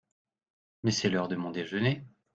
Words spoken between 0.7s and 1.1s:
Mais